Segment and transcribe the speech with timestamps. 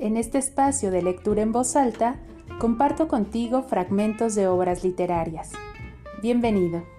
[0.00, 2.20] En este espacio de lectura en voz alta,
[2.60, 5.50] comparto contigo fragmentos de obras literarias.
[6.22, 6.97] Bienvenido.